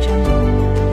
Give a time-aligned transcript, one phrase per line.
[0.00, 0.85] 着我